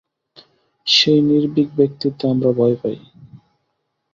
সেই 0.87 1.19
নির্ভীক 1.21 1.69
ব্যক্তিত্বে 1.75 2.25
আমরা 2.27 2.49
ভয় 2.51 2.75
পাই। 2.81 2.97